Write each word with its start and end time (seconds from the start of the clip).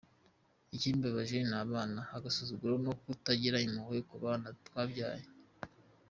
"Ikimbabaje 0.75 1.37
ni 1.49 1.55
abana, 1.63 2.01
agasuzuguro 2.17 2.73
no 2.85 2.93
kutagira 3.01 3.63
impuhwe 3.67 3.99
ku 4.09 4.15
bana 4.23 4.47
twabyaranye. 4.67 5.29